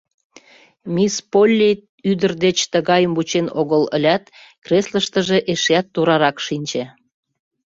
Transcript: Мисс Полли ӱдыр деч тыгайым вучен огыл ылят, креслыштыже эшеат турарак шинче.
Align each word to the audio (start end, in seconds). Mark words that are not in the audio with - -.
Мисс 0.93 1.15
Полли 1.31 1.71
ӱдыр 2.11 2.31
деч 2.45 2.57
тыгайым 2.71 3.11
вучен 3.17 3.47
огыл 3.61 3.83
ылят, 3.95 4.23
креслыштыже 4.65 5.37
эшеат 5.51 5.87
турарак 5.93 6.37
шинче. 6.45 6.83